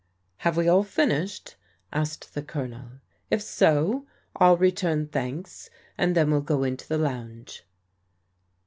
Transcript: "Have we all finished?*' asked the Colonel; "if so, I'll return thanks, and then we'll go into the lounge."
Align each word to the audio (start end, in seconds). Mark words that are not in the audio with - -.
"Have 0.37 0.57
we 0.57 0.67
all 0.67 0.83
finished?*' 0.83 1.57
asked 1.93 2.33
the 2.33 2.41
Colonel; 2.41 2.89
"if 3.29 3.39
so, 3.43 4.07
I'll 4.35 4.57
return 4.57 5.05
thanks, 5.07 5.69
and 5.95 6.15
then 6.15 6.31
we'll 6.31 6.41
go 6.41 6.63
into 6.63 6.87
the 6.87 6.97
lounge." 6.97 7.63